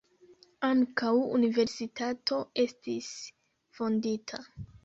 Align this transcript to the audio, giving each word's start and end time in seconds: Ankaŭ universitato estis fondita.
Ankaŭ 0.69 1.11
universitato 1.35 2.41
estis 2.67 3.13
fondita. 3.81 4.43